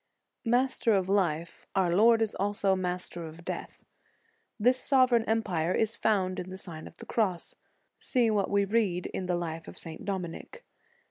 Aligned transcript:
"* 0.27 0.35
Master 0.43 0.93
of 0.93 1.09
life, 1.09 1.67
our 1.75 1.95
Lord 1.95 2.23
is 2.23 2.33
also 2.33 2.75
Master 2.75 3.23
of 3.27 3.45
death. 3.45 3.85
This 4.59 4.79
sovereign 4.79 5.23
empire 5.25 5.75
is 5.75 5.95
found 5.95 6.39
in 6.39 6.49
the 6.49 6.57
Sign 6.57 6.87
of 6.87 6.97
the 6.97 7.05
Cross. 7.05 7.53
See 7.97 8.31
what 8.31 8.49
we 8.49 8.65
read 8.65 9.05
in 9.13 9.27
the 9.27 9.35
life 9.37 9.67
of 9.67 9.77
St. 9.77 10.03
Dominic. 10.03 10.65